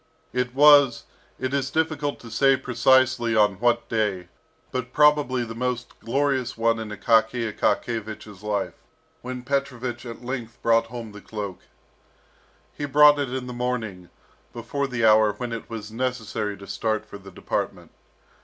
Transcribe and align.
It 0.33 0.55
was 0.55 1.03
it 1.39 1.53
is 1.53 1.69
difficult 1.69 2.19
to 2.21 2.31
say 2.31 2.57
precisely 2.57 3.35
on 3.35 3.59
what 3.59 3.87
day, 3.87 4.29
but 4.71 4.93
probably 4.93 5.43
the 5.45 5.53
most 5.53 5.99
glorious 5.99 6.57
one 6.57 6.79
in 6.79 6.89
Akaky 6.89 7.53
Akakiyevich's 7.55 8.41
life, 8.41 8.73
when 9.21 9.43
Petrovich 9.43 10.07
at 10.07 10.25
length 10.25 10.59
brought 10.63 10.87
home 10.87 11.11
the 11.11 11.21
cloak. 11.21 11.59
He 12.73 12.85
brought 12.85 13.19
it 13.19 13.31
in 13.31 13.45
the 13.45 13.53
morning, 13.53 14.09
before 14.53 14.87
the 14.87 15.05
hour 15.05 15.33
when 15.33 15.51
it 15.53 15.69
was 15.69 15.91
necessary 15.91 16.57
to 16.57 16.65
start 16.65 17.05
for 17.05 17.19
the 17.19 17.29
department. 17.29 17.91